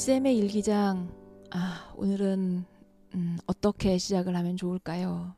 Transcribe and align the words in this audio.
이쌤의 0.00 0.34
일기장. 0.38 1.12
아, 1.50 1.92
오늘은 1.94 2.64
음, 3.16 3.38
어떻게 3.46 3.98
시작을 3.98 4.34
하면 4.34 4.56
좋을까요? 4.56 5.34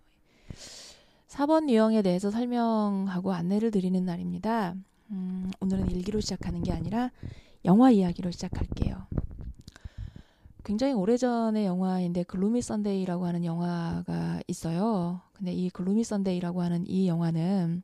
4번 1.27 1.69
유형에 1.69 2.03
대해서 2.03 2.31
설명하고 2.31 3.33
안내를 3.33 3.73
드리는 3.73 4.05
날입니다. 4.05 4.77
음, 5.11 5.51
오늘은 5.59 5.91
일기로 5.91 6.21
시작하는 6.21 6.63
게 6.63 6.71
아니라 6.71 7.11
영화 7.65 7.91
이야기로 7.91 8.31
시작할게요. 8.31 9.09
굉장히 10.63 10.93
오래전의 10.93 11.67
영화인데 11.67 12.23
글루미 12.23 12.63
선데이라고 12.63 13.27
하는 13.27 13.45
영화가 13.45 14.43
있어요. 14.47 15.23
근데 15.33 15.53
이 15.53 15.71
글루미 15.71 16.05
선데이라고 16.05 16.63
하는 16.63 16.85
이 16.87 17.09
영화는 17.09 17.83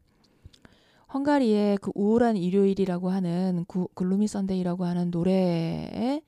헝가리의 1.12 1.78
그 1.78 1.91
우울한 1.97 2.37
일요일이라고 2.37 3.10
하는 3.10 3.65
구, 3.66 3.89
글루미 3.95 4.28
선데이라고 4.28 4.84
하는 4.84 5.10
노래에 5.10 6.22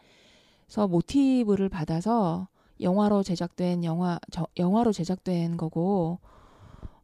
서 0.71 0.87
모티브를 0.87 1.69
받아서 1.69 2.47
영화로 2.81 3.25
제작된 3.25 3.83
영화 3.83 4.21
저, 4.31 4.47
영화로 4.57 4.93
제작된 4.93 5.57
거고 5.57 6.21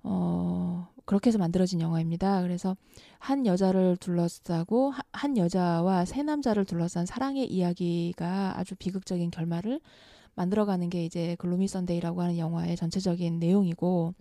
어 0.05 0.87
그렇게 1.05 1.29
해서 1.29 1.39
만들어진 1.39 1.81
영화입니다. 1.81 2.43
그래서 2.43 2.77
한 3.19 3.45
여자를 3.45 3.97
둘러싸고 3.97 4.93
한 5.13 5.37
여자와 5.37 6.05
세 6.05 6.23
남자를 6.23 6.65
둘러싼 6.65 7.07
사랑의 7.07 7.51
이야기가 7.53 8.57
아주 8.57 8.77
비극적인 8.77 9.33
결말을 9.33 9.81
만들어가는 10.37 10.89
게 10.89 11.05
이제 11.05 11.35
글루미 11.41 11.67
선데이라고 11.67 12.23
하는 12.23 12.39
영화의 12.39 12.77
전체적인 12.77 13.41
내용이고 13.41 14.15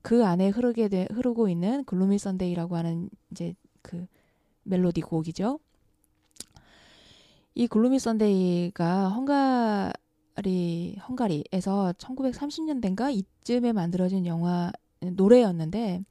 그 0.00 0.24
안에 0.24 0.50
흐르게 0.50 0.88
돼, 0.88 1.08
흐르고 1.10 1.48
있는 1.48 1.82
글루미 1.86 2.18
선데이라고 2.18 2.76
하는 2.76 3.10
이제 3.32 3.54
그 3.82 4.06
멜로디 4.62 5.00
곡이죠. 5.00 5.58
이 7.58 7.66
글루미 7.66 7.98
선데이가 7.98 9.08
헝가리 9.08 10.98
헝가리에서 11.08 11.94
1930년대인가 11.96 13.10
이쯤에 13.10 13.72
만들어진 13.72 14.26
영화 14.26 14.70
노래였는데 15.00 16.04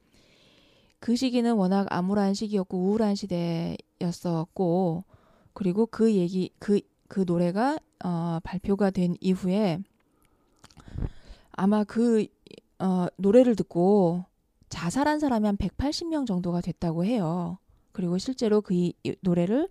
그 0.98 1.14
시기는 1.14 1.54
워낙 1.54 1.86
암울한 1.88 2.34
시기였고 2.34 2.76
우울한 2.76 3.14
시대였었고 3.14 5.04
그리고 5.52 5.86
그 5.86 6.16
얘기 6.16 6.50
그그 6.58 6.80
그 7.06 7.24
노래가 7.24 7.78
어 8.04 8.40
발표가 8.42 8.90
된 8.90 9.14
이후에 9.20 9.78
아마 11.52 11.84
그 11.84 12.26
어, 12.80 13.06
노래를 13.18 13.54
듣고 13.54 14.24
자살한 14.68 15.20
사람이 15.20 15.46
한 15.46 15.56
180명 15.56 16.26
정도가 16.26 16.60
됐다고 16.60 17.04
해요. 17.04 17.58
그리고 17.92 18.18
실제로 18.18 18.60
그 18.60 18.74
이, 18.74 18.94
노래를 19.20 19.68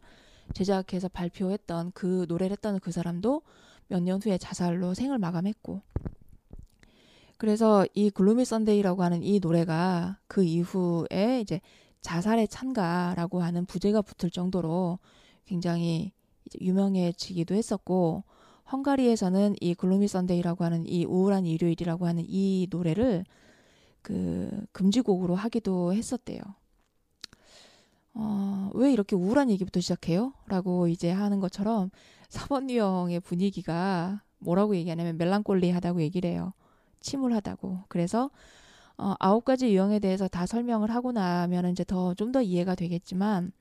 제작해서 0.54 1.08
발표했던 1.10 1.92
그 1.94 2.26
노래를 2.28 2.54
했던 2.54 2.80
그 2.80 2.92
사람도 2.92 3.42
몇 3.88 4.02
년 4.02 4.22
후에 4.22 4.38
자살로 4.38 4.94
생을 4.94 5.18
마감했고 5.20 5.82
그래서 7.38 7.86
이 7.94 8.10
Gloomy 8.10 8.46
Sunday라고 8.46 9.04
하는 9.04 9.22
이 9.22 9.40
노래가 9.40 10.18
그 10.28 10.44
이후에 10.44 11.42
이제 11.42 11.60
자살의 12.02 12.48
찬가라고 12.48 13.42
하는 13.42 13.66
부제가 13.66 14.02
붙을 14.02 14.32
정도로 14.32 15.00
굉장히 15.46 16.14
유명해지기도 16.62 17.56
했었고 17.56 18.24
헝가리에서는 18.72 19.56
이 19.60 19.76
Gloomy 19.76 20.08
Sunday라고 20.08 20.64
하는 20.64 20.88
이 20.88 21.06
우울한 21.06 21.46
일요일이라고 21.46 22.08
하는 22.08 22.24
이 22.28 22.68
노래를 22.70 23.26
그 24.02 24.66
금지곡으로 24.72 25.36
하기도 25.36 25.94
했었대요. 25.94 26.40
어, 28.16 28.72
왜 28.74 28.92
이렇게 28.94 29.16
우울한 29.16 29.50
얘기부터 29.52 29.82
시작해요? 29.82 30.34
라고 30.48 30.88
이제 30.88 31.12
하는 31.12 31.40
것처럼 31.42 31.92
4번 32.30 32.70
유형의 32.70 33.20
분위기가 33.22 34.22
뭐라고 34.40 34.76
얘기하냐면 34.76 35.18
멜랑콜리하다고 35.18 36.02
얘기를 36.02 36.30
해요. 36.30 36.54
침울하다고. 37.02 37.84
그래서 37.90 38.32
어, 38.98 39.16
아홉 39.20 39.46
가지 39.46 39.70
유형에 39.74 40.00
대해서 40.00 40.28
다 40.30 40.46
설명을 40.46 40.92
하고 40.92 41.12
나면 41.12 41.72
이제 41.72 41.84
더 41.84 42.14
좀 42.16 42.32
더 42.32 42.42
이해가 42.42 42.76
되겠지만 42.76 43.52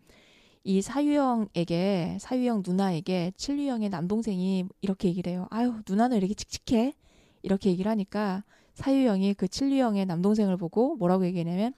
이 0.64 0.80
사유형에게 0.82 2.18
사유형 2.20 2.62
누나에게 2.66 3.32
칠유형의 3.36 3.90
남동생이 3.90 4.64
이렇게 4.82 5.08
얘기를 5.08 5.32
해요. 5.32 5.46
아유 5.50 5.74
누나는 5.88 6.16
이렇게 6.18 6.34
칙칙해 6.34 6.94
이렇게 7.42 7.70
얘기를 7.70 7.90
하니까 7.90 8.44
사유형이 8.74 9.34
그 9.34 9.48
칠유형의 9.48 10.06
남동생을 10.06 10.56
보고 10.56 10.96
뭐라고 10.96 11.26
얘기하냐면 11.26 11.74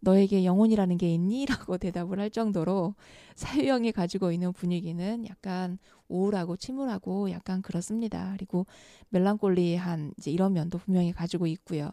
너에게 0.00 0.44
영혼이라는 0.44 0.96
게 0.96 1.12
있니? 1.14 1.46
라고 1.46 1.76
대답을 1.78 2.20
할 2.20 2.30
정도로 2.30 2.94
사유형이 3.34 3.92
가지고 3.92 4.32
있는 4.32 4.52
분위기는 4.52 5.26
약간 5.26 5.78
우울하고 6.08 6.56
침울하고 6.56 7.30
약간 7.30 7.62
그렇습니다. 7.62 8.32
그리고 8.36 8.66
멜랑콜리한 9.10 10.14
이제 10.18 10.30
이런 10.30 10.52
면도 10.52 10.78
분명히 10.78 11.12
가지고 11.12 11.46
있고요. 11.46 11.90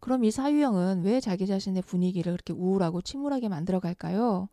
그럼 0.00 0.24
이 0.24 0.30
사유형은 0.32 1.02
왜 1.04 1.20
자기 1.20 1.46
자신의 1.46 1.82
분위기를 1.82 2.32
그렇게 2.32 2.52
우울하고 2.52 3.02
침울하게 3.02 3.48
만들어 3.48 3.78
갈까요? 3.78 4.48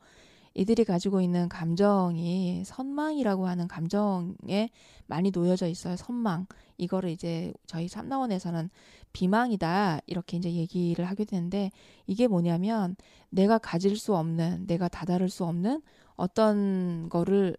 이들이 0.54 0.84
가지고 0.84 1.22
있는 1.22 1.48
감정이 1.48 2.64
선망이라고 2.66 3.48
하는 3.48 3.68
감정에 3.68 4.70
많이 5.08 5.32
놓여져 5.32 5.68
있어요. 5.68 5.96
선망. 5.96 6.48
이거를 6.78 7.10
이제 7.10 7.54
저희 7.68 7.88
삼나원에서는 7.88 8.70
비망이다. 9.14 10.02
이렇게 10.08 10.38
이제 10.38 10.52
얘기를 10.54 11.06
하게 11.06 11.26
되는데 11.26 11.72
이게 12.08 12.28
뭐냐면 12.28 12.96
내가 13.30 13.58
가질 13.58 13.98
수 13.98 14.16
없는, 14.16 14.68
내가 14.68 14.88
다다를 14.88 15.30
수 15.30 15.46
없는 15.46 15.82
어떤 16.16 17.10
거를 17.10 17.56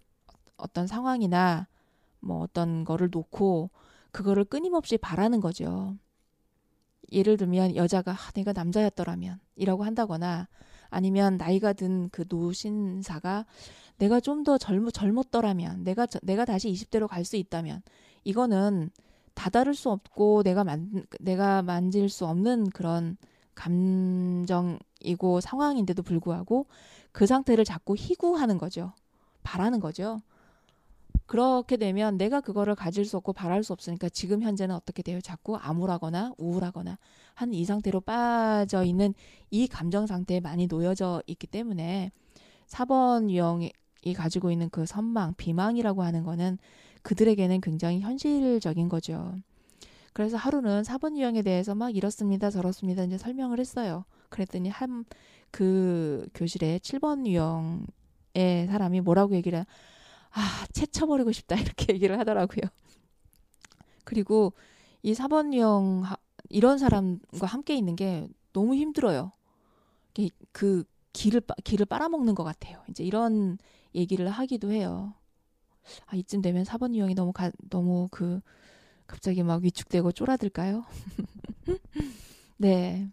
어떤 0.56 0.86
상황이나 0.86 1.68
뭐 2.20 2.40
어떤 2.40 2.84
거를 2.84 3.08
놓고 3.10 3.70
그거를 4.12 4.44
끊임없이 4.44 4.98
바라는 4.98 5.40
거죠. 5.40 5.96
예를 7.12 7.36
들면 7.36 7.76
여자가 7.76 8.12
아, 8.12 8.30
내가 8.34 8.52
남자였더라면 8.52 9.40
이라고 9.56 9.84
한다거나 9.84 10.48
아니면 10.90 11.36
나이가 11.36 11.72
든 11.72 12.08
그 12.12 12.24
노신사가 12.28 13.46
내가 13.98 14.20
좀 14.20 14.44
더 14.44 14.58
젊, 14.58 14.90
젊었더라면 14.90 15.84
내가 15.84 16.06
내가 16.22 16.44
다시 16.44 16.70
20대로 16.72 17.06
갈 17.08 17.24
수 17.24 17.36
있다면 17.36 17.82
이거는 18.24 18.90
다다를 19.34 19.74
수 19.74 19.90
없고 19.90 20.42
내가 20.42 20.64
만 20.64 21.04
내가 21.20 21.62
만질 21.62 22.08
수 22.08 22.26
없는 22.26 22.70
그런 22.70 23.16
감정이고 23.54 25.40
상황인데도 25.40 26.02
불구하고 26.02 26.66
그 27.12 27.26
상태를 27.26 27.64
자꾸 27.64 27.94
희구하는 27.96 28.58
거죠. 28.58 28.92
바라는 29.42 29.80
거죠. 29.80 30.20
그렇게 31.30 31.76
되면 31.76 32.18
내가 32.18 32.40
그거를 32.40 32.74
가질 32.74 33.04
수 33.04 33.16
없고 33.16 33.32
바랄 33.34 33.62
수 33.62 33.72
없으니까 33.72 34.08
지금 34.08 34.42
현재는 34.42 34.74
어떻게 34.74 35.00
돼요? 35.02 35.20
자꾸 35.20 35.56
암울하거나 35.56 36.34
우울하거나 36.38 36.98
한 37.34 37.52
이 37.54 37.64
상태로 37.64 38.00
빠져 38.00 38.82
있는 38.82 39.14
이 39.50 39.68
감정 39.68 40.06
상태에 40.08 40.40
많이 40.40 40.66
놓여져 40.66 41.22
있기 41.28 41.46
때문에 41.46 42.10
4번 42.66 43.30
유형이 43.30 43.70
가지고 44.16 44.50
있는 44.50 44.70
그 44.70 44.86
선망, 44.86 45.34
비망이라고 45.36 46.02
하는 46.02 46.24
거는 46.24 46.58
그들에게는 47.02 47.60
굉장히 47.60 48.00
현실적인 48.00 48.88
거죠. 48.88 49.34
그래서 50.12 50.36
하루는 50.36 50.82
4번 50.82 51.16
유형에 51.16 51.42
대해서 51.42 51.76
막 51.76 51.94
이렇습니다, 51.94 52.50
저렇습니다 52.50 53.04
이제 53.04 53.18
설명을 53.18 53.60
했어요. 53.60 54.04
그랬더니 54.30 54.68
한 54.68 55.04
그 55.52 56.28
교실에 56.34 56.78
7번 56.78 57.26
유형의 57.26 58.66
사람이 58.68 59.00
뭐라고 59.00 59.34
얘기를 59.34 59.64
아, 60.32 60.66
채쳐버리고 60.72 61.32
싶다. 61.32 61.56
이렇게 61.60 61.92
얘기를 61.94 62.18
하더라고요. 62.18 62.68
그리고 64.04 64.52
이 65.02 65.12
4번 65.12 65.54
유형, 65.54 66.04
이런 66.48 66.78
사람과 66.78 67.46
함께 67.46 67.74
있는 67.74 67.96
게 67.96 68.28
너무 68.52 68.74
힘들어요. 68.74 69.32
그 70.52 70.84
길을, 71.12 71.42
길을 71.64 71.86
빨아먹는 71.86 72.34
것 72.34 72.44
같아요. 72.44 72.82
이제 72.88 73.04
이런 73.04 73.58
얘기를 73.94 74.28
하기도 74.28 74.70
해요. 74.72 75.14
아, 76.06 76.16
이쯤 76.16 76.42
되면 76.42 76.64
4번 76.64 76.94
유형이 76.94 77.14
너무, 77.14 77.32
가, 77.32 77.50
너무 77.70 78.08
그, 78.10 78.40
갑자기 79.06 79.42
막 79.42 79.62
위축되고 79.62 80.12
쫄아들까요? 80.12 80.84
네. 82.58 83.10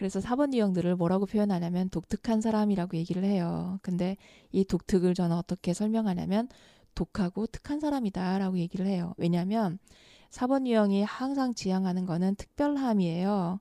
그래서 0.00 0.18
4번 0.18 0.54
유형들을 0.54 0.96
뭐라고 0.96 1.26
표현하냐면 1.26 1.90
독특한 1.90 2.40
사람이라고 2.40 2.96
얘기를 2.96 3.22
해요. 3.22 3.78
근데 3.82 4.16
이 4.50 4.64
독특을 4.64 5.12
저는 5.12 5.36
어떻게 5.36 5.74
설명하냐면 5.74 6.48
독하고 6.94 7.46
특한 7.46 7.80
사람이다라고 7.80 8.56
얘기를 8.56 8.86
해요. 8.86 9.12
왜냐하면 9.18 9.78
4번 10.30 10.66
유형이 10.66 11.02
항상 11.02 11.52
지향하는 11.52 12.06
거는 12.06 12.36
특별함이에요. 12.36 13.60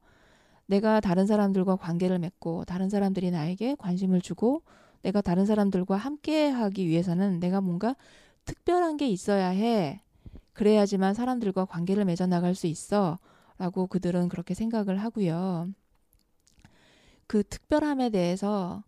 내가 0.67 1.01
다른 1.01 1.27
사람들과 1.27 1.75
관계를 1.75 2.19
맺고 2.19 2.63
다른 2.63 2.89
사람들이 2.89 3.31
나에게 3.31 3.75
관심을 3.75 4.21
주고 4.21 4.61
내가 5.01 5.19
다른 5.19 5.45
사람들과 5.45 5.97
함께 5.97 6.47
하기 6.47 6.87
위해서는 6.87 7.41
내가 7.41 7.59
뭔가 7.59 7.97
특별한 8.45 8.95
게 8.95 9.09
있어야 9.09 9.49
해. 9.49 9.99
그래야지만 10.53 11.15
사람들과 11.15 11.65
관계를 11.65 12.05
맺어 12.05 12.27
나갈 12.27 12.55
수 12.55 12.65
있어. 12.67 13.19
라고 13.57 13.87
그들은 13.87 14.29
그렇게 14.29 14.53
생각을 14.53 15.03
하고요. 15.03 15.67
그 17.29 17.43
특별함에 17.43 18.09
대해서 18.09 18.83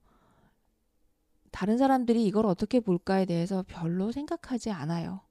다른 1.51 1.77
사람들이 1.77 2.25
이걸 2.25 2.47
어떻게 2.47 2.79
볼까에 2.79 3.25
대해서 3.25 3.63
별로 3.67 4.11
생각하지 4.11 4.71
않아요. 4.71 5.21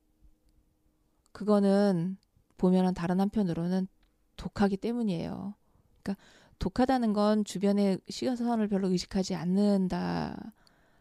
그거는 1.32 2.18
보면은 2.56 2.94
다른 2.94 3.18
한편으로는 3.18 3.88
독하기 4.36 4.76
때문이에요. 4.76 5.54
그러니까 6.04 6.24
독하다는 6.60 7.12
건 7.12 7.44
주변의 7.44 7.98
시선을 8.08 8.68
별로 8.68 8.88
의식하지 8.90 9.34
않는다 9.34 10.52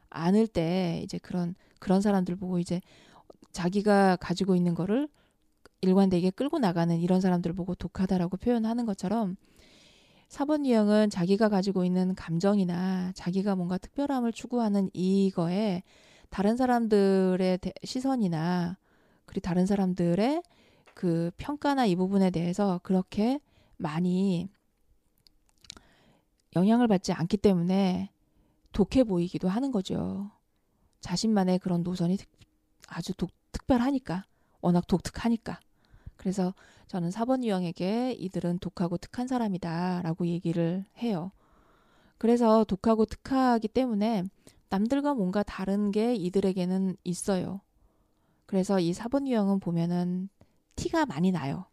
않을 0.10 0.48
때 0.48 1.02
이제 1.04 1.20
그런 1.20 1.54
그런 1.80 2.02
사람들 2.02 2.38
보고 2.38 2.58
이제 2.58 2.82
자기가 3.52 4.16
가지고 4.16 4.56
있는 4.56 4.74
거를 4.74 5.08
일관되게 5.82 6.32
끌고 6.32 6.58
나가는 6.58 6.98
이런 6.98 7.22
사람들 7.22 7.54
보고 7.54 7.76
독하다라고 7.76 8.38
표현하는 8.38 8.88
것처럼 8.88 9.38
4번 10.30 10.66
유형은 10.66 11.10
자기가 11.10 11.50
가지고 11.50 11.84
있는 11.84 12.14
감정이나 12.14 13.12
자기가 13.16 13.56
뭔가 13.56 13.78
특별함을 13.78 14.32
추구하는 14.32 14.90
이거에 14.94 15.84
다른 16.30 16.56
사람들의 16.56 17.60
시선이나 17.84 18.78
그리고 19.26 19.42
다른 19.42 19.66
사람들의 19.66 20.44
그 20.94 21.32
평가나 21.38 21.86
이 21.86 21.96
부분에 21.96 22.30
대해서 22.30 22.80
그렇게 22.84 23.40
많이 23.78 24.50
영향을 26.56 26.88
받지 26.88 27.12
않기 27.12 27.38
때문에 27.38 28.12
독해 28.72 29.06
보이기도 29.06 29.50
하는 29.50 29.72
거죠. 29.72 30.32
자신만의 31.02 31.60
그런 31.60 31.82
노선이 31.82 32.18
아주 32.88 33.14
독, 33.14 33.32
특별하니까, 33.52 34.26
워낙 34.62 34.86
독특하니까. 34.88 35.60
그래서 36.20 36.54
저는 36.88 37.12
4번 37.12 37.46
유형에게 37.46 38.12
이들은 38.12 38.60
독하고 38.60 38.98
특한 38.98 39.28
사람이다 39.28 40.02
라고 40.04 40.28
얘기를 40.28 40.84
해요. 40.98 41.32
그래서 42.18 42.66
독하고 42.66 43.06
특하기 43.06 43.70
때문에 43.70 44.26
남들과 44.70 45.14
뭔가 45.14 45.44
다른 45.44 45.92
게 45.92 46.14
이들에게는 46.16 46.98
있어요. 47.06 47.62
그래서 48.46 48.82
이 48.82 48.92
4번 48.92 49.28
유형은 49.28 49.62
보면은 49.62 50.28
티가 50.76 51.06
많이 51.06 51.32
나요. 51.32 51.66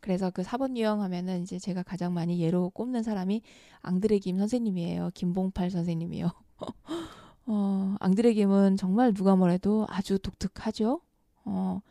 그래서 0.00 0.30
그 0.30 0.42
4번 0.42 0.78
유형 0.78 1.02
하면은 1.02 1.42
이제 1.42 1.58
제가 1.58 1.82
가장 1.82 2.14
많이 2.14 2.40
예로 2.40 2.70
꼽는 2.70 3.02
사람이 3.02 3.42
앙드레 3.82 4.18
김 4.18 4.38
선생님이에요. 4.38 5.10
김봉팔 5.12 5.70
선생님이요. 5.70 6.30
어, 7.46 7.96
앙드레 8.00 8.32
김은 8.32 8.78
정말 8.78 9.12
누가 9.12 9.36
뭐래도 9.36 9.86
아주 9.90 10.18
독특하죠. 10.18 11.02
어, 11.44 11.82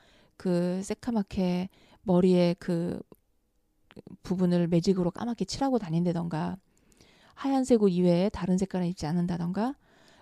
그 0.43 0.81
새카맣게 0.83 1.69
머리에 2.01 2.53
그 2.59 3.01
부분을 4.23 4.67
매직으로 4.67 5.09
까맣게 5.11 5.45
칠하고 5.45 5.79
다닌다던가 5.79 6.57
하얀색 7.33 7.81
옷 7.81 7.87
이외에 7.87 8.27
다른 8.27 8.57
색깔을 8.57 8.85
입지 8.87 9.05
않는다던가 9.05 9.77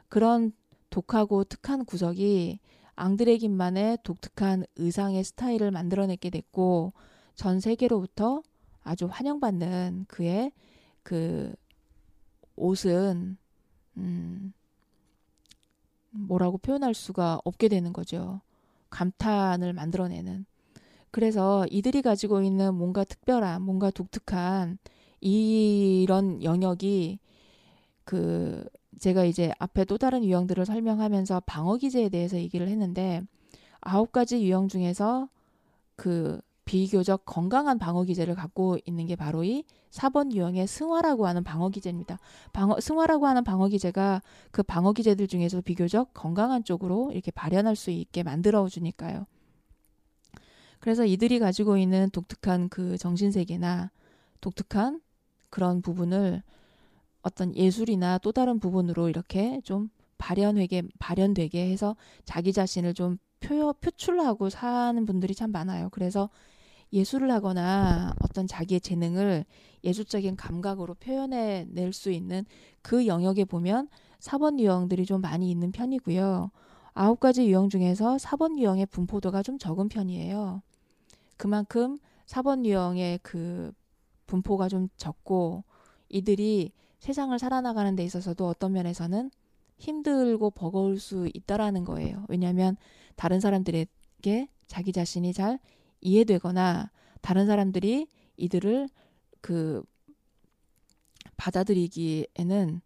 그런 0.09 0.51
독하고 0.91 1.43
특한 1.43 1.85
구석이 1.85 2.59
앙드레긴만의 2.93 3.97
독특한 4.03 4.63
의상의 4.75 5.23
스타일을 5.23 5.71
만들어내게 5.71 6.29
됐고 6.29 6.93
전 7.33 7.59
세계로부터 7.59 8.43
아주 8.83 9.07
환영받는 9.09 10.05
그의 10.07 10.51
그 11.01 11.51
옷은 12.57 13.37
음 13.97 14.53
뭐라고 16.11 16.59
표현할 16.59 16.93
수가 16.93 17.41
없게 17.43 17.69
되는 17.69 17.91
거죠. 17.91 18.41
감탄을 18.91 19.73
만들어내는. 19.73 20.45
그래서 21.09 21.65
이들이 21.69 22.01
가지고 22.03 22.41
있는 22.41 22.75
뭔가 22.75 23.03
특별한, 23.03 23.63
뭔가 23.63 23.89
독특한 23.89 24.77
이런 25.19 26.43
영역이 26.43 27.19
그 28.05 28.63
제가 28.99 29.25
이제 29.25 29.51
앞에 29.59 29.85
또 29.85 29.97
다른 29.97 30.23
유형들을 30.23 30.65
설명하면서 30.65 31.41
방어 31.45 31.77
기제에 31.77 32.09
대해서 32.09 32.37
얘기를 32.37 32.67
했는데 32.67 33.23
아홉 33.79 34.11
가지 34.11 34.43
유형 34.43 34.67
중에서 34.67 35.27
그 35.95 36.39
비교적 36.65 37.25
건강한 37.25 37.77
방어 37.79 38.03
기제를 38.03 38.35
갖고 38.35 38.77
있는 38.85 39.05
게 39.07 39.15
바로 39.15 39.43
이 39.43 39.63
4번 39.91 40.31
유형의 40.31 40.67
승화라고 40.67 41.27
하는 41.27 41.43
방어 41.43 41.69
기제입니다. 41.69 42.17
방어 42.53 42.79
승화라고 42.79 43.27
하는 43.27 43.43
방어 43.43 43.67
기제가 43.67 44.21
그 44.51 44.63
방어 44.63 44.93
기제들 44.93 45.27
중에서 45.27 45.61
비교적 45.61 46.13
건강한 46.13 46.63
쪽으로 46.63 47.11
이렇게 47.11 47.31
발현할 47.31 47.75
수 47.75 47.91
있게 47.91 48.23
만들어 48.23 48.67
주니까요. 48.69 49.25
그래서 50.79 51.05
이들이 51.05 51.39
가지고 51.39 51.77
있는 51.77 52.09
독특한 52.11 52.69
그 52.69 52.97
정신 52.97 53.31
세계나 53.31 53.91
독특한 54.39 55.01
그런 55.49 55.81
부분을 55.81 56.41
어떤 57.21 57.55
예술이나 57.55 58.17
또 58.17 58.31
다른 58.31 58.59
부분으로 58.59 59.09
이렇게 59.09 59.61
좀 59.63 59.89
발현되게 60.17 60.83
발현되게 60.99 61.69
해서 61.69 61.95
자기 62.25 62.53
자신을 62.53 62.93
좀 62.93 63.17
표, 63.39 63.73
표출하고 63.73 64.49
사는 64.49 65.05
분들이 65.05 65.35
참 65.35 65.51
많아요. 65.51 65.89
그래서 65.91 66.29
예술을 66.93 67.31
하거나 67.31 68.13
어떤 68.21 68.47
자기의 68.47 68.81
재능을 68.81 69.45
예술적인 69.83 70.35
감각으로 70.35 70.93
표현해 70.95 71.65
낼 71.69 71.93
수 71.93 72.11
있는 72.11 72.45
그 72.81 73.07
영역에 73.07 73.45
보면 73.45 73.87
4번 74.19 74.59
유형들이 74.59 75.05
좀 75.05 75.21
많이 75.21 75.49
있는 75.49 75.71
편이고요. 75.71 76.51
아홉 76.93 77.19
가지 77.19 77.47
유형 77.47 77.69
중에서 77.69 78.17
4번 78.17 78.59
유형의 78.59 78.85
분포도가 78.87 79.43
좀 79.43 79.57
적은 79.57 79.89
편이에요. 79.89 80.61
그만큼 81.37 81.97
4번 82.27 82.65
유형의 82.65 83.19
그 83.23 83.71
분포가 84.27 84.69
좀 84.69 84.87
적고 84.97 85.63
이들이 86.09 86.71
세상을 86.99 87.37
살아나가는 87.39 87.95
데 87.95 88.03
있어서도 88.03 88.47
어떤 88.47 88.73
면에서는 88.73 89.31
힘들고 89.77 90.51
버거울 90.51 90.99
수 90.99 91.27
있다라는 91.33 91.83
거예요. 91.85 92.25
왜냐하면 92.29 92.77
다른 93.15 93.39
사람들에게 93.39 94.47
자기 94.67 94.91
자신이 94.91 95.33
잘 95.33 95.59
이해되거나 96.01 96.91
다른 97.21 97.45
사람들이 97.45 98.07
이들을 98.37 98.89
그 99.41 99.83
받아들이기에는 101.37 102.81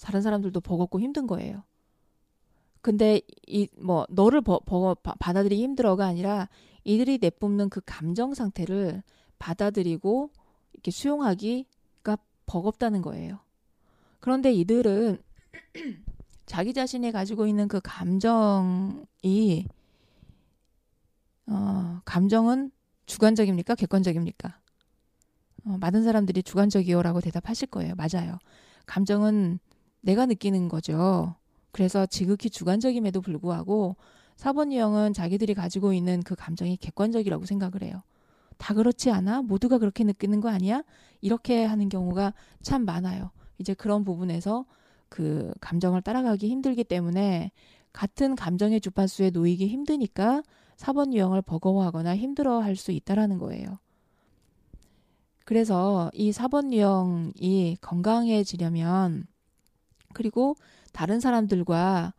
다른 0.00 0.22
사람들도 0.22 0.60
버겁고 0.60 1.00
힘든 1.00 1.26
거예요. 1.26 1.62
근데 2.80 3.20
이 3.46 3.68
뭐 3.78 4.06
너를 4.08 4.40
버, 4.40 4.58
버, 4.60 4.94
받아들이기 4.94 5.62
힘들어가 5.62 6.06
아니라 6.06 6.48
이들이 6.84 7.18
내뿜는 7.20 7.68
그 7.68 7.80
감정 7.84 8.34
상태를 8.34 9.02
받아들이고 9.38 10.30
이렇게 10.72 10.90
수용하기가 10.90 12.16
버겁다는 12.46 13.02
거예요. 13.02 13.38
그런데 14.20 14.52
이들은 14.52 15.18
자기 16.46 16.72
자신이 16.72 17.12
가지고 17.12 17.46
있는 17.46 17.68
그 17.68 17.80
감정이 17.82 19.66
어, 21.50 22.00
감정은 22.04 22.70
주관적입니까? 23.06 23.74
객관적입니까? 23.74 24.60
어, 25.66 25.76
많은 25.78 26.04
사람들이 26.04 26.42
주관적이요라고 26.42 27.20
대답하실 27.20 27.68
거예요. 27.68 27.94
맞아요. 27.96 28.38
감정은 28.86 29.58
내가 30.00 30.26
느끼는 30.26 30.68
거죠. 30.68 31.34
그래서 31.72 32.06
지극히 32.06 32.50
주관적임에도 32.50 33.20
불구하고 33.20 33.96
4번 34.36 34.72
유형은 34.72 35.12
자기들이 35.12 35.54
가지고 35.54 35.92
있는 35.92 36.22
그 36.22 36.34
감정이 36.34 36.76
객관적이라고 36.76 37.44
생각을 37.44 37.82
해요. 37.82 38.02
다 38.56 38.72
그렇지 38.72 39.10
않아? 39.10 39.42
모두가 39.42 39.78
그렇게 39.78 40.04
느끼는 40.04 40.40
거 40.40 40.48
아니야? 40.48 40.82
이렇게 41.20 41.64
하는 41.64 41.88
경우가 41.88 42.32
참 42.62 42.84
많아요. 42.84 43.30
이제 43.58 43.74
그런 43.74 44.04
부분에서 44.04 44.66
그 45.08 45.52
감정을 45.60 46.02
따라가기 46.02 46.48
힘들기 46.48 46.84
때문에 46.84 47.50
같은 47.92 48.36
감정의 48.36 48.80
주파수에 48.80 49.30
놓이기 49.30 49.66
힘드니까 49.66 50.42
4번 50.80 51.12
유형을 51.12 51.42
버거워하거나 51.42 52.16
힘들어 52.16 52.60
할 52.60 52.74
수 52.76 52.90
있다라는 52.92 53.38
거예요. 53.38 53.78
그래서 55.44 56.10
이 56.14 56.32
4번 56.32 56.72
유형이 56.72 57.76
건강해지려면 57.80 59.26
그리고 60.14 60.56
다른 60.92 61.20
사람들과 61.20 62.14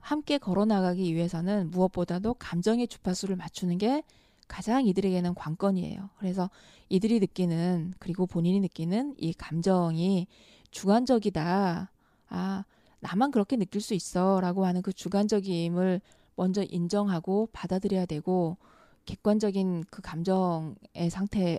함께 0.00 0.38
걸어 0.38 0.64
나가기 0.64 1.14
위해서는 1.14 1.70
무엇보다도 1.70 2.34
감정의 2.34 2.86
주파수를 2.86 3.34
맞추는 3.36 3.78
게 3.78 4.04
가장 4.46 4.86
이들에게는 4.86 5.34
관건이에요. 5.34 6.10
그래서 6.18 6.48
이들이 6.88 7.18
느끼는 7.18 7.94
그리고 7.98 8.26
본인이 8.26 8.60
느끼는 8.60 9.16
이 9.18 9.32
감정이 9.32 10.28
주관적이다. 10.70 11.90
아, 12.28 12.64
나만 13.00 13.32
그렇게 13.32 13.56
느낄 13.56 13.80
수 13.80 13.94
있어. 13.94 14.40
라고 14.40 14.64
하는 14.64 14.82
그 14.82 14.92
주관적임을 14.92 16.00
먼저 16.36 16.62
인정하고 16.62 17.48
받아들여야 17.52 18.06
되고 18.06 18.56
객관적인 19.04 19.84
그 19.90 20.02
감정의 20.02 21.10
상태에 21.10 21.58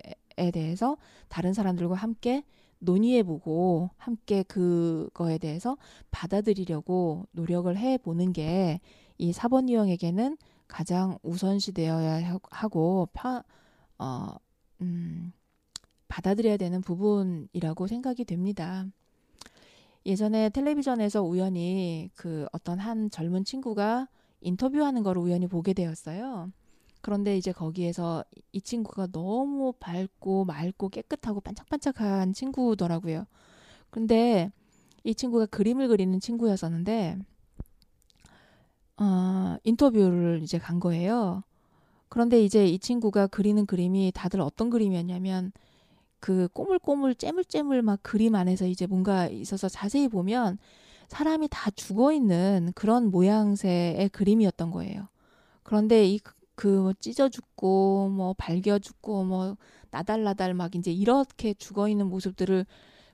대해서 0.54 0.98
다른 1.28 1.54
사람들과 1.54 1.96
함께 1.96 2.44
논의해보고 2.80 3.90
함께 3.98 4.44
그거에 4.44 5.38
대해서 5.38 5.78
받아들이려고 6.12 7.26
노력을 7.32 7.76
해보는 7.76 8.34
게이 8.34 9.32
4번 9.32 9.70
유형에게는 9.70 10.38
가장 10.68 11.18
우선시되어야 11.24 12.40
하고 12.52 13.08
파, 13.14 13.44
어, 13.98 14.36
음, 14.82 15.32
받아들여야 16.08 16.58
되는 16.58 16.82
부분이라고 16.82 17.88
생각이 17.88 18.26
됩니다. 18.26 18.86
예전에 20.06 20.50
텔레비전에서 20.50 21.24
우연히 21.24 22.10
그 22.16 22.48
어떤 22.52 22.80
한 22.80 23.10
젊은 23.10 23.44
친구가 23.44 24.08
인터뷰하는 24.42 25.04
걸 25.04 25.18
우연히 25.18 25.48
보게 25.48 25.74
되었어요. 25.74 26.52
그런데 27.02 27.38
이제 27.38 27.52
거기에서 27.52 28.24
이 28.52 28.62
친구가 28.62 29.08
너무 29.08 29.74
밝고 29.80 30.46
맑고 30.46 30.90
깨끗하고 30.90 31.42
반짝반짝한 31.42 32.34
친구더라고요. 32.34 33.26
근데 33.90 34.52
이 35.04 35.16
친구가 35.16 35.46
그림을 35.48 35.88
그리는 35.88 36.20
친구였었는데 36.20 37.18
어, 38.98 39.58
인터뷰를 39.64 40.42
이제 40.44 40.58
간 40.58 40.80
거예요. 40.80 41.44
그런데 42.10 42.44
이제 42.44 42.68
이 42.68 42.80
친구가 42.80 43.28
그리는 43.28 43.66
그림이 43.66 44.12
다들 44.14 44.42
어떤 44.42 44.70
그림이었냐면 44.70 45.52
그 46.20 46.48
꼬물꼬물 46.54 47.16
째물째물 47.16 47.82
막 47.84 48.00
그림 48.02 48.36
안에서 48.36 48.66
이제 48.66 48.88
뭔가 48.88 49.28
있어서 49.28 49.70
자세히 49.70 50.08
보면 50.08 50.58
사람이 51.08 51.48
다 51.50 51.72
죽어 51.72 52.12
있는 52.12 52.72
그런 52.76 53.10
모양새의 53.12 54.10
그림이었던 54.10 54.72
거예요. 54.72 55.08
그런데 55.64 56.06
이그 56.06 56.68
뭐 56.68 56.94
찢어 56.94 57.30
죽고 57.30 58.10
뭐 58.10 58.34
발겨 58.38 58.80
죽고 58.80 59.24
뭐 59.24 59.58
나달나달 59.90 60.54
막 60.54 60.76
이제 60.76 60.92
이렇게 60.92 61.54
죽어 61.54 61.88
있는 61.88 62.08
모습들을 62.08 62.66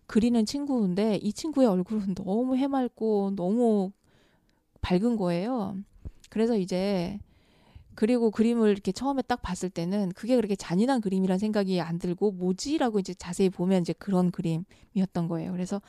그리는 0.05 0.45
친구인데 0.45 1.17
이 1.17 1.33
친구의 1.33 1.67
얼굴은 1.67 2.15
너무 2.15 2.55
해맑고 2.57 3.33
너무 3.35 3.91
밝은 4.81 5.15
거예요. 5.15 5.77
그래서 6.29 6.57
이제 6.57 7.19
그리고 7.95 8.31
그림을 8.31 8.71
이렇게 8.71 8.91
처음에 8.91 9.21
딱 9.21 9.41
봤을 9.41 9.69
때는 9.69 10.11
그게 10.13 10.35
그렇게 10.35 10.55
잔인한 10.55 11.01
그림이란 11.01 11.37
생각이 11.37 11.79
안 11.81 11.99
들고 11.99 12.31
뭐지라고 12.31 12.99
이제 12.99 13.13
자세히 13.13 13.49
보면 13.49 13.81
이제 13.81 13.93
그런 13.93 14.31
그림이었던 14.31 15.27
거예요. 15.27 15.51
그래서 15.51 15.81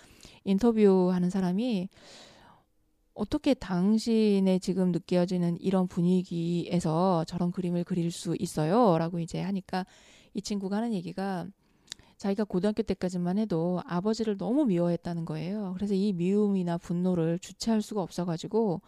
인터뷰하는 0.44 1.30
사람이 1.30 1.88
어떻게 3.14 3.54
당신의 3.54 4.58
지금 4.60 4.90
느껴지는 4.90 5.56
이런 5.60 5.86
분위기에서 5.86 7.24
저런 7.26 7.52
그림을 7.52 7.84
그릴 7.84 8.10
수 8.10 8.36
있어요? 8.38 8.98
라고 8.98 9.20
이제 9.20 9.40
하니까 9.40 9.86
이 10.34 10.42
친구가 10.42 10.76
하는 10.76 10.92
얘기가 10.92 11.46
자기가 12.16 12.44
고등학교 12.44 12.82
때까지만 12.82 13.38
해도 13.38 13.80
아버지를 13.86 14.36
너무 14.36 14.64
미워했다는 14.64 15.24
거예요. 15.24 15.72
그래서 15.74 15.94
이 15.94 16.12
미움이나 16.12 16.78
분노를 16.78 17.38
주체할 17.38 17.82
수가 17.82 18.02
없어가지고 18.02 18.80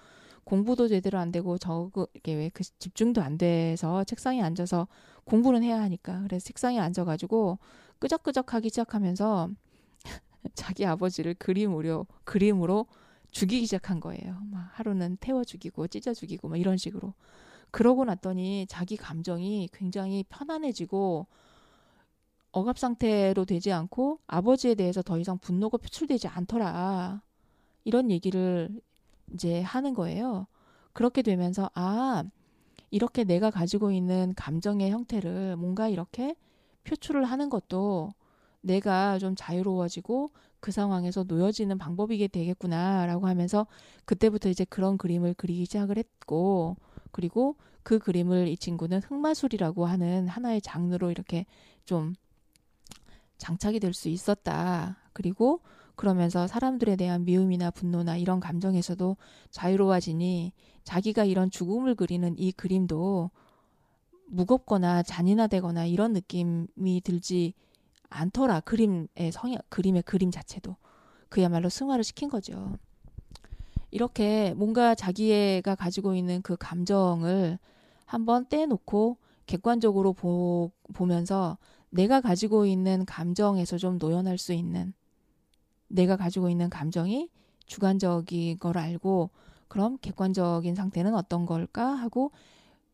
공부도 0.46 0.88
제대로 0.88 1.18
안 1.18 1.32
되고 1.32 1.58
저그 1.58 2.06
이게 2.14 2.34
왜 2.34 2.50
그 2.54 2.62
집중도 2.78 3.20
안 3.22 3.36
돼서 3.38 4.04
책상에 4.04 4.42
앉아서 4.42 4.88
공부는 5.24 5.62
해야 5.64 5.80
하니까 5.82 6.22
그래서 6.22 6.46
책상에 6.46 6.78
앉아가지고 6.80 7.58
끄적끄적하기 7.98 8.68
시작하면서 8.70 9.50
자기 10.54 10.86
아버지를 10.86 11.34
그림으로 11.34 12.06
그림으로 12.24 12.86
죽이기 13.32 13.66
시작한 13.66 14.00
거예요. 14.00 14.38
막 14.50 14.70
하루는 14.74 15.18
태워 15.20 15.44
죽이고 15.44 15.88
찢어 15.88 16.14
죽이고 16.14 16.48
막 16.48 16.58
이런 16.58 16.76
식으로. 16.78 17.14
그러고 17.72 18.04
났더니 18.04 18.66
자기 18.68 18.96
감정이 18.96 19.68
굉장히 19.72 20.24
편안해지고 20.28 21.26
억압 22.52 22.78
상태로 22.78 23.44
되지 23.44 23.72
않고 23.72 24.20
아버지에 24.26 24.74
대해서 24.74 25.02
더 25.02 25.18
이상 25.18 25.38
분노가 25.38 25.78
표출되지 25.78 26.28
않더라. 26.28 27.22
이런 27.84 28.10
얘기를 28.10 28.70
이제 29.32 29.62
하는 29.62 29.94
거예요. 29.94 30.46
그렇게 30.92 31.22
되면서 31.22 31.70
아 31.74 32.24
이렇게 32.90 33.24
내가 33.24 33.50
가지고 33.50 33.90
있는 33.90 34.34
감정의 34.36 34.90
형태를 34.90 35.56
뭔가 35.56 35.88
이렇게 35.88 36.34
표출을 36.84 37.24
하는 37.24 37.50
것도 37.50 38.12
내가 38.60 39.18
좀 39.18 39.34
자유로워지고 39.36 40.30
그 40.60 40.72
상황에서 40.72 41.24
놓여지는 41.24 41.78
방법이게 41.78 42.28
되겠구나라고 42.28 43.28
하면서 43.28 43.66
그때부터 44.04 44.48
이제 44.48 44.64
그런 44.64 44.98
그림을 44.98 45.34
그리기 45.34 45.64
시작을 45.66 45.98
했고 45.98 46.76
그리고 47.12 47.56
그 47.82 47.98
그림을 47.98 48.48
이 48.48 48.56
친구는 48.56 49.00
흑마술이라고 49.02 49.86
하는 49.86 50.28
하나의 50.28 50.60
장르로 50.60 51.10
이렇게 51.10 51.46
좀 51.84 52.14
장착이 53.38 53.80
될 53.80 53.92
수 53.92 54.08
있었다. 54.08 54.96
그리고 55.12 55.60
그러면서 55.96 56.46
사람들에 56.46 56.96
대한 56.96 57.24
미움이나 57.24 57.70
분노나 57.70 58.16
이런 58.16 58.38
감정에서도 58.38 59.16
자유로워지니 59.50 60.52
자기가 60.84 61.24
이런 61.24 61.50
죽음을 61.50 61.94
그리는 61.94 62.34
이 62.38 62.52
그림도 62.52 63.30
무겁거나 64.28 65.02
잔인하되거나 65.02 65.86
이런 65.86 66.12
느낌이 66.12 67.00
들지 67.02 67.54
않더라. 68.08 68.60
그림의 68.60 69.32
성향, 69.32 69.58
그림의 69.68 70.02
그림 70.02 70.30
자체도. 70.30 70.76
그야말로 71.28 71.68
승화를 71.68 72.04
시킨 72.04 72.28
거죠. 72.28 72.76
이렇게 73.90 74.52
뭔가 74.54 74.94
자기가 74.94 75.74
가지고 75.74 76.14
있는 76.14 76.42
그 76.42 76.56
감정을 76.56 77.58
한번 78.04 78.46
떼놓고 78.48 79.16
객관적으로 79.46 80.12
보, 80.12 80.70
보면서 80.92 81.56
내가 81.88 82.20
가지고 82.20 82.66
있는 82.66 83.04
감정에서 83.06 83.78
좀 83.78 83.98
노연할 83.98 84.38
수 84.38 84.52
있는 84.52 84.92
내가 85.88 86.16
가지고 86.16 86.48
있는 86.48 86.70
감정이 86.70 87.30
주관적인 87.66 88.58
걸 88.58 88.78
알고 88.78 89.30
그럼 89.68 89.98
객관적인 89.98 90.74
상태는 90.74 91.14
어떤 91.14 91.46
걸까 91.46 91.86
하고 91.86 92.30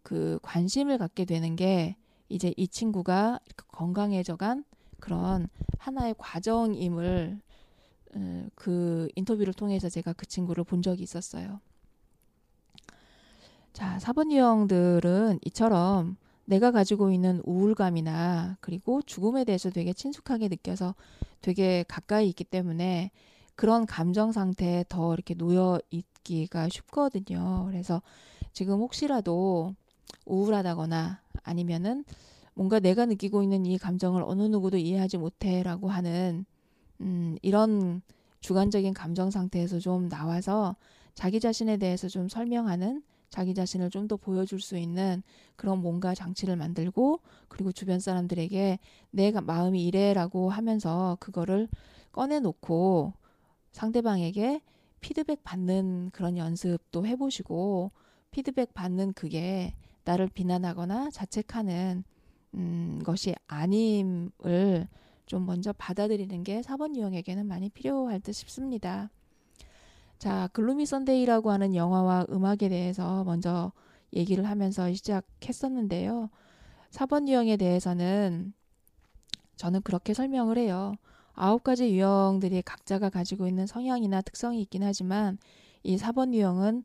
그 0.02 0.38
관심을 0.42 0.98
갖게 0.98 1.24
되는 1.24 1.56
게 1.56 1.96
이제 2.28 2.54
이 2.56 2.66
친구가 2.66 3.40
건강해져간 3.68 4.64
그런 5.00 5.48
하나의 5.78 6.14
과정임을 6.16 7.40
어, 8.14 8.46
그 8.54 9.08
인터뷰를 9.16 9.52
통해서 9.52 9.88
제가 9.88 10.12
그 10.12 10.26
친구를 10.26 10.64
본 10.64 10.82
적이 10.82 11.02
있었어요. 11.02 11.60
자, 13.72 13.98
4번 13.98 14.30
유형들은 14.30 15.40
이처럼 15.46 16.16
내가 16.44 16.70
가지고 16.70 17.12
있는 17.12 17.40
우울감이나 17.44 18.56
그리고 18.60 19.00
죽음에 19.02 19.44
대해서 19.44 19.70
되게 19.70 19.92
친숙하게 19.92 20.48
느껴서 20.48 20.94
되게 21.40 21.84
가까이 21.86 22.28
있기 22.28 22.44
때문에 22.44 23.10
그런 23.54 23.86
감정 23.86 24.32
상태에 24.32 24.84
더 24.88 25.14
이렇게 25.14 25.34
놓여 25.34 25.80
있기가 25.90 26.68
쉽거든요. 26.68 27.66
그래서 27.68 28.02
지금 28.52 28.78
혹시라도 28.80 29.74
우울하다거나 30.26 31.20
아니면은 31.42 32.04
뭔가 32.54 32.80
내가 32.80 33.06
느끼고 33.06 33.42
있는 33.42 33.66
이 33.66 33.78
감정을 33.78 34.22
어느 34.26 34.42
누구도 34.42 34.76
이해하지 34.76 35.18
못해라고 35.18 35.88
하는 35.88 36.44
음, 37.00 37.36
이런 37.42 38.02
주관적인 38.40 38.94
감정 38.94 39.30
상태에서 39.30 39.78
좀 39.78 40.08
나와서 40.08 40.76
자기 41.14 41.40
자신에 41.40 41.76
대해서 41.76 42.08
좀 42.08 42.28
설명하는 42.28 43.02
자기 43.32 43.54
자신을 43.54 43.90
좀 43.90 44.06
더 44.08 44.16
보여줄 44.16 44.60
수 44.60 44.76
있는 44.76 45.22
그런 45.56 45.80
뭔가 45.80 46.14
장치를 46.14 46.56
만들고 46.56 47.20
그리고 47.48 47.72
주변 47.72 47.98
사람들에게 47.98 48.78
내가 49.10 49.40
마음이 49.40 49.84
이래라고 49.86 50.50
하면서 50.50 51.16
그거를 51.18 51.68
꺼내놓고 52.12 53.14
상대방에게 53.70 54.60
피드백 55.00 55.44
받는 55.44 56.10
그런 56.12 56.36
연습도 56.36 57.06
해보시고 57.06 57.92
피드백 58.32 58.74
받는 58.74 59.14
그게 59.14 59.74
나를 60.04 60.28
비난하거나 60.28 61.10
자책하는 61.10 62.04
음, 62.54 63.00
것이 63.04 63.34
아님을 63.46 64.88
좀 65.26 65.46
먼저 65.46 65.72
받아들이는 65.72 66.42
게 66.42 66.60
4번 66.60 66.96
유형에게는 66.96 67.46
많이 67.46 67.70
필요할 67.70 68.20
듯 68.20 68.32
싶습니다. 68.32 69.10
자, 70.22 70.48
글루미 70.52 70.86
선데이라고 70.86 71.50
하는 71.50 71.74
영화와 71.74 72.26
음악에 72.30 72.68
대해서 72.68 73.24
먼저 73.24 73.72
얘기를 74.12 74.48
하면서 74.48 74.94
시작했었는데요. 74.94 76.30
4번 76.90 77.26
유형에 77.26 77.56
대해서는 77.56 78.54
저는 79.56 79.82
그렇게 79.82 80.14
설명을 80.14 80.58
해요. 80.58 80.94
아홉 81.32 81.64
가지 81.64 81.92
유형들이 81.92 82.62
각자가 82.62 83.10
가지고 83.10 83.48
있는 83.48 83.66
성향이나 83.66 84.22
특성이 84.22 84.62
있긴 84.62 84.84
하지만 84.84 85.38
이 85.82 85.96
4번 85.96 86.32
유형은 86.32 86.84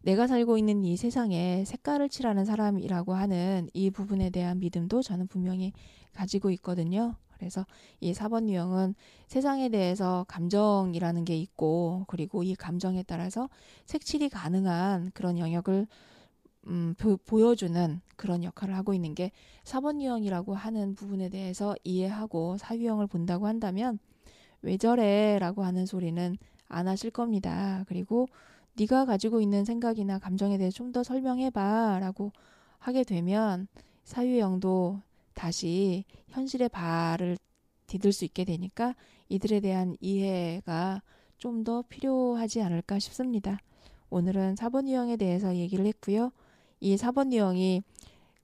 내가 0.00 0.26
살고 0.26 0.56
있는 0.56 0.82
이 0.82 0.96
세상에 0.96 1.66
색깔을 1.66 2.08
칠하는 2.08 2.46
사람이라고 2.46 3.12
하는 3.12 3.68
이 3.74 3.90
부분에 3.90 4.30
대한 4.30 4.58
믿음도 4.58 5.02
저는 5.02 5.26
분명히 5.26 5.74
가지고 6.14 6.48
있거든요. 6.52 7.14
그래서 7.40 7.66
이 8.00 8.12
4번 8.12 8.48
유형은 8.48 8.94
세상에 9.26 9.70
대해서 9.70 10.24
감정이라는 10.28 11.24
게 11.24 11.36
있고 11.36 12.04
그리고 12.06 12.42
이 12.42 12.54
감정에 12.54 13.02
따라서 13.02 13.48
색칠이 13.86 14.28
가능한 14.28 15.10
그런 15.14 15.38
영역을 15.38 15.86
음, 16.66 16.94
보, 16.98 17.40
여주는 17.40 18.02
그런 18.16 18.44
역할을 18.44 18.76
하고 18.76 18.92
있는 18.92 19.14
게 19.14 19.32
4번 19.64 20.02
유형이라고 20.02 20.54
하는 20.54 20.94
부분에 20.94 21.30
대해서 21.30 21.74
이해하고 21.82 22.58
사유형을 22.58 23.06
본다고 23.06 23.46
한다면 23.46 23.98
왜 24.60 24.76
저래 24.76 25.38
라고 25.38 25.64
하는 25.64 25.86
소리는 25.86 26.36
안 26.68 26.86
하실 26.86 27.10
겁니다. 27.10 27.84
그리고 27.88 28.28
네가 28.76 29.06
가지고 29.06 29.40
있는 29.40 29.64
생각이나 29.64 30.18
감정에 30.18 30.58
대해 30.58 30.70
좀 30.70 30.92
더 30.92 31.02
설명해봐 31.02 31.98
라고 32.00 32.32
하게 32.78 33.04
되면 33.04 33.68
사유형도 34.04 35.00
다시 35.40 36.04
현실의 36.28 36.68
발을 36.68 37.38
디딜 37.86 38.12
수 38.12 38.26
있게 38.26 38.44
되니까 38.44 38.94
이들에 39.30 39.60
대한 39.60 39.96
이해가 39.98 41.00
좀 41.38 41.64
더 41.64 41.82
필요하지 41.88 42.60
않을까 42.60 42.98
싶습니다. 42.98 43.58
오늘은 44.10 44.56
4번 44.56 44.86
유형에 44.86 45.16
대해서 45.16 45.56
얘기를 45.56 45.86
했고요. 45.86 46.30
이 46.80 46.94
4번 46.96 47.32
유형이 47.32 47.82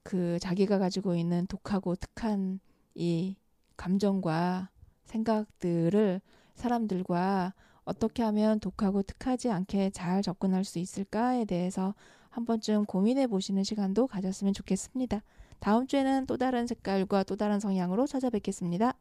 그 0.05 0.39
자기가 0.39 0.79
가지고 0.79 1.15
있는 1.15 1.47
독하고 1.49 1.97
특한 1.97 2.61
이 2.95 3.37
감정과 3.77 4.71
생각들을 5.05 6.23
사람들과 6.55 7.53
어떻게 7.85 8.23
하면 8.23 8.59
독하고 8.59 9.03
특하지 9.03 9.51
않게 9.51 9.91
잘 9.91 10.23
접근할 10.23 10.65
수 10.65 10.79
있을까에 10.79 11.45
대해서 11.45 11.95
한 12.31 12.47
번쯤 12.47 12.87
고민해 12.87 13.27
보시는 13.27 13.65
시간도 13.65 14.07
가졌으면 14.07 14.55
좋겠습니다. 14.55 15.23
다음 15.61 15.87
주에는 15.87 16.27
또 16.27 16.37
다른 16.37 16.66
색깔과 16.66 17.25
또 17.25 17.37
다른 17.37 17.61
성향으로 17.61 18.07
찾아뵙겠습니다. 18.07 18.95